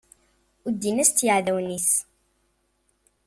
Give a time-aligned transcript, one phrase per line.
[0.67, 1.91] Uddin-as-tt yiɛdawen-is.